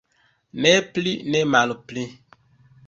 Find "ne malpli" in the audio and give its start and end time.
1.35-2.03